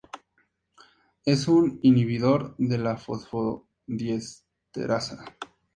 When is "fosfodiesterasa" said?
2.97-5.23